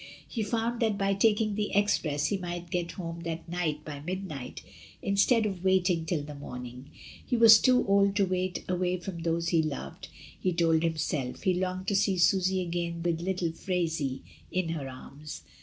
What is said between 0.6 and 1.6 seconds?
that by taking